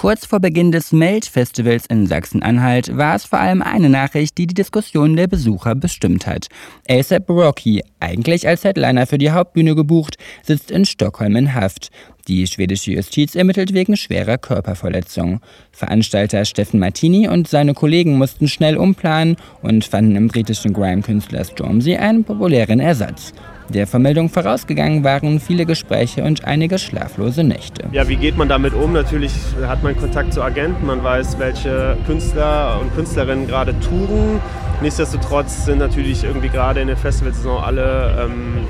Kurz 0.00 0.24
vor 0.24 0.40
Beginn 0.40 0.72
des 0.72 0.92
Melt-Festivals 0.92 1.84
in 1.84 2.06
Sachsen-Anhalt 2.06 2.96
war 2.96 3.16
es 3.16 3.26
vor 3.26 3.38
allem 3.38 3.60
eine 3.60 3.90
Nachricht, 3.90 4.38
die 4.38 4.46
die 4.46 4.54
Diskussion 4.54 5.14
der 5.14 5.26
Besucher 5.26 5.74
bestimmt 5.74 6.26
hat. 6.26 6.46
ASAP 6.88 7.28
Rocky, 7.28 7.82
eigentlich 8.00 8.48
als 8.48 8.64
Headliner 8.64 9.06
für 9.06 9.18
die 9.18 9.30
Hauptbühne 9.30 9.74
gebucht, 9.74 10.16
sitzt 10.42 10.70
in 10.70 10.86
Stockholm 10.86 11.36
in 11.36 11.52
Haft. 11.52 11.90
Die 12.28 12.46
schwedische 12.46 12.92
Justiz 12.92 13.34
ermittelt 13.34 13.74
wegen 13.74 13.94
schwerer 13.94 14.38
Körperverletzung. 14.38 15.40
Veranstalter 15.70 16.46
Steffen 16.46 16.80
Martini 16.80 17.28
und 17.28 17.46
seine 17.46 17.74
Kollegen 17.74 18.16
mussten 18.16 18.48
schnell 18.48 18.78
umplanen 18.78 19.36
und 19.60 19.84
fanden 19.84 20.16
im 20.16 20.28
britischen 20.28 20.72
Grime-Künstler 20.72 21.44
Stormzy 21.44 21.96
einen 21.96 22.24
populären 22.24 22.80
Ersatz. 22.80 23.34
Der 23.72 23.86
Vermeldung 23.86 24.28
vorausgegangen 24.28 25.04
waren 25.04 25.38
viele 25.38 25.64
Gespräche 25.64 26.24
und 26.24 26.44
einige 26.44 26.76
schlaflose 26.76 27.44
Nächte. 27.44 27.84
Ja, 27.92 28.08
wie 28.08 28.16
geht 28.16 28.36
man 28.36 28.48
damit 28.48 28.74
um? 28.74 28.92
Natürlich 28.92 29.32
hat 29.64 29.84
man 29.84 29.96
Kontakt 29.96 30.32
zu 30.32 30.42
Agenten, 30.42 30.86
man 30.86 31.04
weiß, 31.04 31.38
welche 31.38 31.96
Künstler 32.04 32.80
und 32.80 32.92
Künstlerinnen 32.96 33.46
gerade 33.46 33.78
touren. 33.78 34.40
Nichtsdestotrotz 34.82 35.66
sind 35.66 35.78
natürlich 35.78 36.24
irgendwie 36.24 36.48
gerade 36.48 36.80
in 36.80 36.88
der 36.88 36.96
Festivalsaison 36.96 37.62
alle 37.62 38.24
ähm, 38.24 38.66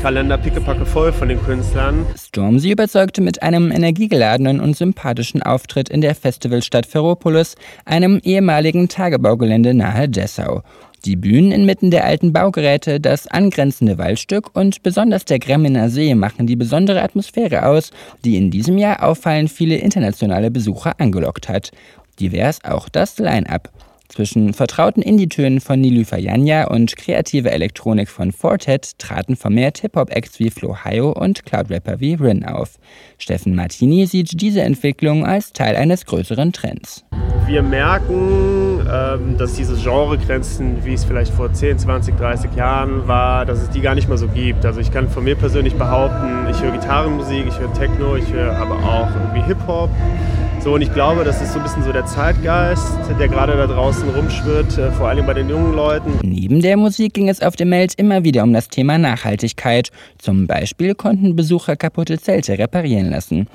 Kalender 0.00 0.38
pickepacke 0.38 0.86
voll 0.86 1.12
von 1.12 1.28
den 1.28 1.42
Künstlern. 1.42 2.06
Stormzy 2.16 2.70
überzeugte 2.70 3.20
mit 3.20 3.42
einem 3.42 3.72
energiegeladenen 3.72 4.60
und 4.60 4.76
sympathischen 4.76 5.42
Auftritt 5.42 5.88
in 5.88 6.00
der 6.00 6.14
Festivalstadt 6.14 6.86
Ferropolis, 6.86 7.56
einem 7.84 8.20
ehemaligen 8.22 8.88
Tagebaugelände 8.88 9.74
nahe 9.74 10.08
Dessau. 10.08 10.62
Die 11.04 11.16
Bühnen 11.16 11.52
inmitten 11.52 11.90
der 11.90 12.04
alten 12.04 12.32
Baugeräte, 12.32 13.00
das 13.00 13.26
angrenzende 13.28 13.98
Waldstück 13.98 14.54
und 14.56 14.82
besonders 14.82 15.24
der 15.24 15.38
Gremmener 15.38 15.90
See 15.90 16.14
machen 16.14 16.46
die 16.46 16.56
besondere 16.56 17.02
Atmosphäre 17.02 17.66
aus, 17.66 17.90
die 18.24 18.36
in 18.36 18.50
diesem 18.50 18.78
Jahr 18.78 19.02
auffallend 19.02 19.50
viele 19.50 19.76
internationale 19.76 20.50
Besucher 20.50 20.98
angelockt 20.98 21.48
hat. 21.48 21.70
Divers 22.18 22.64
auch 22.64 22.88
das 22.88 23.18
Line-up. 23.18 23.70
Zwischen 24.08 24.54
vertrauten 24.54 25.02
Indie-Tönen 25.02 25.60
von 25.60 25.80
Nilüfer 25.80 26.18
Janja 26.18 26.66
und 26.68 26.96
kreativer 26.96 27.52
Elektronik 27.52 28.08
von 28.08 28.32
Fortet 28.32 28.98
traten 28.98 29.36
vermehrt 29.36 29.78
Hip-Hop-Acts 29.78 30.38
wie 30.38 30.50
Flo 30.50 30.76
Hayo 30.82 31.12
und 31.12 31.44
Cloud-Rapper 31.44 32.00
wie 32.00 32.14
Rin 32.14 32.44
auf. 32.44 32.78
Steffen 33.18 33.54
Martini 33.54 34.06
sieht 34.06 34.40
diese 34.40 34.62
Entwicklung 34.62 35.26
als 35.26 35.52
Teil 35.52 35.76
eines 35.76 36.06
größeren 36.06 36.54
Trends. 36.54 37.04
Wir 37.46 37.62
merken, 37.62 38.57
dass 38.88 39.52
diese 39.54 39.76
Genregrenzen, 39.76 40.84
wie 40.84 40.94
es 40.94 41.04
vielleicht 41.04 41.32
vor 41.32 41.52
10, 41.52 41.78
20, 41.78 42.16
30 42.16 42.54
Jahren 42.54 43.06
war, 43.06 43.44
dass 43.44 43.60
es 43.60 43.70
die 43.70 43.80
gar 43.80 43.94
nicht 43.94 44.08
mehr 44.08 44.18
so 44.18 44.28
gibt. 44.28 44.64
Also 44.64 44.80
ich 44.80 44.90
kann 44.90 45.08
von 45.08 45.24
mir 45.24 45.36
persönlich 45.36 45.74
behaupten, 45.74 46.48
ich 46.50 46.62
höre 46.62 46.72
Gitarrenmusik, 46.72 47.44
ich 47.46 47.58
höre 47.58 47.72
Techno, 47.74 48.16
ich 48.16 48.32
höre 48.32 48.56
aber 48.56 48.76
auch 48.76 49.08
irgendwie 49.14 49.42
Hip-Hop. 49.42 49.90
So, 50.60 50.74
und 50.74 50.82
ich 50.82 50.92
glaube, 50.92 51.22
das 51.22 51.40
ist 51.40 51.52
so 51.52 51.60
ein 51.60 51.62
bisschen 51.62 51.84
so 51.84 51.92
der 51.92 52.04
Zeitgeist, 52.06 52.98
der 53.18 53.28
gerade 53.28 53.56
da 53.56 53.66
draußen 53.66 54.08
rumschwirrt, 54.10 54.76
äh, 54.76 54.90
vor 54.90 55.08
allem 55.08 55.24
bei 55.24 55.34
den 55.34 55.48
jungen 55.48 55.74
Leuten. 55.74 56.18
Neben 56.22 56.60
der 56.60 56.76
Musik 56.76 57.14
ging 57.14 57.28
es 57.28 57.40
auf 57.40 57.54
dem 57.54 57.68
Meld 57.68 57.94
immer 57.94 58.24
wieder 58.24 58.42
um 58.42 58.52
das 58.52 58.68
Thema 58.68 58.98
Nachhaltigkeit. 58.98 59.90
Zum 60.18 60.46
Beispiel 60.46 60.94
konnten 60.94 61.36
Besucher 61.36 61.76
kaputte 61.76 62.18
Zelte 62.18 62.58
reparieren 62.58 63.10
lassen. 63.10 63.46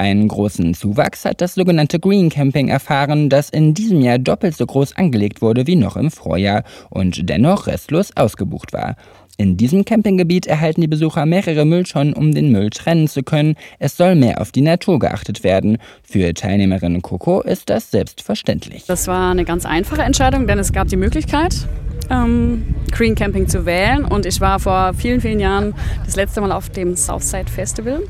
Einen 0.00 0.28
großen 0.28 0.72
Zuwachs 0.72 1.26
hat 1.26 1.42
das 1.42 1.56
sogenannte 1.56 2.00
Green 2.00 2.30
Camping 2.30 2.68
erfahren, 2.68 3.28
das 3.28 3.50
in 3.50 3.74
diesem 3.74 4.00
Jahr 4.00 4.18
doppelt 4.18 4.56
so 4.56 4.64
groß 4.64 4.96
angelegt 4.96 5.42
wurde 5.42 5.66
wie 5.66 5.76
noch 5.76 5.94
im 5.94 6.10
Vorjahr 6.10 6.64
und 6.88 7.28
dennoch 7.28 7.66
restlos 7.66 8.16
ausgebucht 8.16 8.72
war. 8.72 8.96
In 9.36 9.58
diesem 9.58 9.84
Campinggebiet 9.84 10.46
erhalten 10.46 10.80
die 10.80 10.86
Besucher 10.86 11.26
mehrere 11.26 11.66
Mülltonnen, 11.66 12.14
um 12.14 12.32
den 12.32 12.50
Müll 12.50 12.70
trennen 12.70 13.08
zu 13.08 13.22
können. 13.22 13.56
Es 13.78 13.98
soll 13.98 14.14
mehr 14.14 14.40
auf 14.40 14.52
die 14.52 14.62
Natur 14.62 15.00
geachtet 15.00 15.44
werden. 15.44 15.76
Für 16.02 16.32
Teilnehmerin 16.32 17.02
Coco 17.02 17.42
ist 17.42 17.68
das 17.68 17.90
selbstverständlich. 17.90 18.86
Das 18.86 19.06
war 19.06 19.30
eine 19.30 19.44
ganz 19.44 19.66
einfache 19.66 20.00
Entscheidung, 20.00 20.46
denn 20.46 20.58
es 20.58 20.72
gab 20.72 20.88
die 20.88 20.96
Möglichkeit, 20.96 21.68
ähm, 22.08 22.74
Green 22.90 23.16
Camping 23.16 23.48
zu 23.48 23.66
wählen. 23.66 24.06
Und 24.06 24.24
ich 24.24 24.40
war 24.40 24.60
vor 24.60 24.94
vielen, 24.94 25.20
vielen 25.20 25.40
Jahren 25.40 25.74
das 26.06 26.16
letzte 26.16 26.40
Mal 26.40 26.52
auf 26.52 26.70
dem 26.70 26.96
Southside 26.96 27.50
Festival 27.50 28.00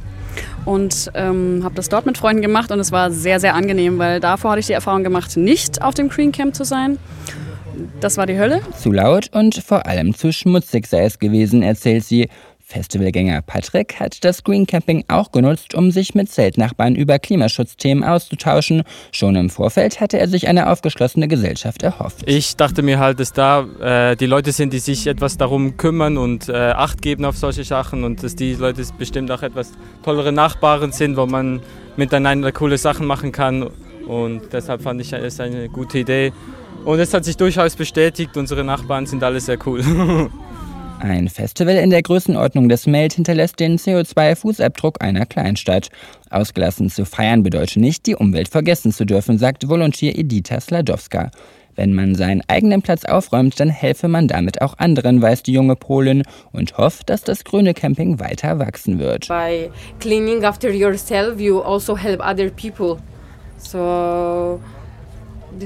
und 0.65 1.11
ähm, 1.15 1.63
habe 1.65 1.75
das 1.75 1.89
dort 1.89 2.07
mit 2.07 2.19
Freunden 2.19 2.43
gemacht 2.43 2.71
und 2.71 2.81
es 2.81 2.93
war 2.93 3.11
sehr, 3.11 3.41
sehr 3.41 3.55
angenehm, 3.55 3.99
weil 3.99 4.21
davor 4.21 4.53
hatte 4.53 4.61
ich 4.61 4.67
die 4.67 4.73
Erfahrung 4.73 5.05
gemacht, 5.05 5.37
nicht 5.37 5.83
auf 5.83 5.95
dem 5.95 6.09
Green 6.09 6.33
Camp 6.33 6.55
zu 6.55 6.65
sein. 6.65 6.99
Das 8.01 8.17
war 8.17 8.27
die 8.27 8.39
Hölle. 8.39 8.61
Zu 8.79 8.93
laut 8.93 9.31
und 9.33 9.55
vor 9.55 9.87
allem 9.87 10.15
zu 10.15 10.33
schmutzig 10.33 10.87
sei 10.87 11.05
es 11.05 11.19
gewesen, 11.19 11.63
erzählt 11.63 12.05
sie. 12.05 12.29
Festivalgänger 12.71 13.43
Patrick 13.43 13.99
hat 13.99 14.25
das 14.25 14.45
Green 14.45 14.65
Camping 14.65 15.05
auch 15.09 15.33
genutzt, 15.33 15.75
um 15.75 15.91
sich 15.91 16.15
mit 16.15 16.31
Zeltnachbarn 16.31 16.95
über 16.95 17.19
Klimaschutzthemen 17.19 18.05
auszutauschen. 18.05 18.85
Schon 19.11 19.35
im 19.35 19.51
Vorfeld 19.51 20.01
hatte 20.01 20.21
er 20.21 20.29
sich 20.29 20.47
eine 20.47 20.71
aufgeschlossene 20.71 21.27
Gesellschaft 21.27 21.83
erhofft. 21.83 22.23
Ich 22.27 22.57
dachte 22.57 22.83
mir 22.83 23.01
halt, 23.01 23.19
dass 23.19 23.33
da 23.33 23.67
äh, 23.81 24.17
die 24.17 24.27
Leute 24.27 24.53
sind, 24.53 24.73
die 24.73 24.79
sich 24.79 25.09
etwas 25.09 25.37
darum 25.37 25.77
kümmern 25.77 26.17
und 26.17 26.49
äh, 26.49 26.71
Acht 26.71 27.03
geben 27.03 27.25
auf 27.25 27.37
solche 27.37 27.65
Sachen 27.65 28.05
und 28.05 28.23
dass 28.23 28.37
die 28.37 28.55
Leute 28.55 28.85
bestimmt 28.97 29.33
auch 29.33 29.43
etwas 29.43 29.73
tollere 30.05 30.31
Nachbarn 30.31 30.93
sind, 30.93 31.17
wo 31.17 31.27
man 31.27 31.61
miteinander 31.97 32.53
coole 32.53 32.79
Sachen 32.79 33.05
machen 33.05 33.33
kann. 33.33 33.69
Und 34.07 34.53
deshalb 34.53 34.83
fand 34.83 35.01
ich 35.01 35.13
es 35.13 35.41
eine 35.41 35.69
gute 35.69 35.99
Idee. 35.99 36.33
Und 36.85 37.01
es 37.01 37.13
hat 37.13 37.25
sich 37.25 37.37
durchaus 37.37 37.75
bestätigt, 37.75 38.37
unsere 38.37 38.63
Nachbarn 38.63 39.07
sind 39.07 39.23
alle 39.25 39.41
sehr 39.41 39.59
cool. 39.67 39.83
Ein 41.03 41.31
Festival 41.31 41.77
in 41.77 41.89
der 41.89 42.03
Größenordnung 42.03 42.69
des 42.69 42.87
Meld 42.87 43.15
hinterlässt 43.15 43.59
den 43.59 43.79
CO2-Fußabdruck 43.79 45.01
einer 45.01 45.25
Kleinstadt. 45.25 45.89
Ausgelassen 46.29 46.91
zu 46.91 47.07
feiern 47.07 47.43
bedeutet 47.43 47.79
nicht, 47.79 48.05
die 48.05 48.15
Umwelt 48.15 48.49
vergessen 48.49 48.93
zu 48.93 49.07
dürfen, 49.07 49.39
sagt 49.39 49.67
Volontier 49.67 50.19
Edita 50.19 50.61
Sladowska. 50.61 51.31
Wenn 51.75 51.95
man 51.95 52.15
seinen 52.17 52.43
eigenen 52.49 52.83
Platz 52.83 53.07
aufräumt, 53.07 53.59
dann 53.59 53.71
helfe 53.71 54.09
man 54.09 54.29
damit 54.29 54.61
auch 54.61 54.77
anderen, 54.77 55.23
weiß 55.23 55.43
die 55.43 55.55
junge 55.55 55.75
Polin 55.75 56.23
und 56.53 56.77
hofft, 56.77 57.09
dass 57.09 57.23
das 57.23 57.45
grüne 57.45 57.73
Camping 57.73 58.21
weiter 58.21 58.59
wachsen 58.59 58.99
wird. 58.99 59.29
By 59.29 59.71
cleaning 60.01 60.45
after 60.45 60.69
yourself, 60.69 61.41
you 61.41 61.61
also 61.61 61.97
help 61.97 62.21
other 62.21 62.51
people. 62.51 62.99
So 63.57 64.61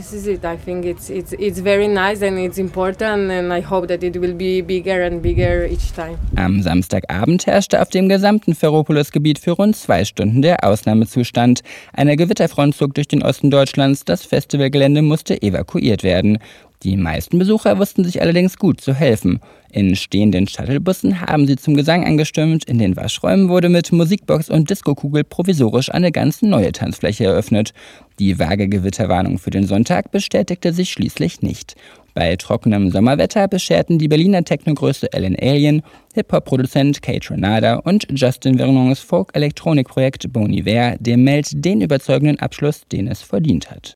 this 0.05 0.13
is 0.13 0.27
it. 0.27 0.45
I 0.45 0.57
think 0.57 0.85
it's 0.85 1.11
it's 1.11 1.33
it's 1.33 1.61
very 1.61 1.89
nice 1.89 2.23
and 2.23 2.39
it's 2.39 2.59
important 2.59 3.31
and 3.31 3.53
I 3.53 3.61
hope 3.61 3.89
that 3.89 4.03
it 4.03 4.17
will 4.17 4.35
be 4.35 4.63
bigger 4.63 5.03
and 5.03 5.23
bigger 5.23 5.67
each 5.67 5.93
time. 5.93 6.19
Am 6.37 6.63
Samstagabend 6.63 7.47
herrschte 7.47 7.81
auf 7.81 7.89
dem 7.89 8.09
gesamten 8.09 8.55
Ferropolis-Gebiet 8.55 9.39
für 9.39 9.53
rund 9.53 9.77
zwei 9.77 10.05
Stunden 10.05 10.43
der 10.43 10.65
Ausnahmezustand. 10.65 11.63
Eine 11.93 12.17
Gewitterfront 12.17 12.77
zog 12.77 12.95
durch 12.95 13.09
den 13.09 13.23
Osten 13.23 13.51
Deutschlands. 13.51 14.05
Das 14.05 14.25
Festivalgelände 14.25 15.03
musste 15.03 15.41
evakuiert 15.41 16.03
werden. 16.03 16.39
Die 16.85 16.99
meisten 16.99 17.39
Besucher 17.39 17.79
wussten 17.79 18.05
sich 18.05 18.21
allerdings 18.21 18.59
gut 18.59 18.79
zu 18.79 18.95
helfen. 18.95 19.41
In 19.73 19.97
stehenden 19.97 20.47
Shuttlebussen 20.47 21.23
haben 21.23 21.47
sie 21.47 21.57
zum 21.57 21.75
Gesang 21.75 22.05
angestimmt, 22.05 22.65
in 22.67 22.79
den 22.79 22.95
Waschräumen 22.95 23.49
wurde 23.49 23.71
mit 23.71 23.91
Musikbox 23.91 24.51
und 24.51 24.69
Diskokugel 24.69 25.25
provisorisch 25.25 25.91
eine 25.91 26.13
ganz 26.13 26.43
neue 26.43 26.73
Tanzfläche 26.73 27.25
eröffnet. 27.25 27.73
Die 28.19 28.39
vage 28.39 28.69
Gewitterwarnung 28.69 29.39
für 29.39 29.51
den 29.51 29.67
Sonntag 29.67 30.13
bestätigte 30.13 30.75
sich 30.75 30.91
schließlich 30.91 31.41
nicht. 31.41 31.75
Bei 32.13 32.37
trockenem 32.37 32.91
Sommerwetter 32.91 33.49
bescherten 33.49 33.99
die 33.99 34.07
Berliner 34.07 34.45
Technogröße 34.45 35.13
Ellen 35.13 35.37
Alien, 35.41 35.83
Hip-Hop-Produzent 36.15 37.03
Kate 37.03 37.31
Renada 37.31 37.77
und 37.77 38.07
Justin 38.11 38.59
Vernons 38.59 39.01
Folk-Elektronik-Projekt 39.01 40.33
Bon 40.33 40.53
Iver 40.53 40.97
dem 41.01 41.25
Meld 41.25 41.65
den 41.65 41.81
überzeugenden 41.81 42.39
Abschluss, 42.39 42.87
den 42.87 43.09
es 43.09 43.23
verdient 43.23 43.71
hat. 43.71 43.93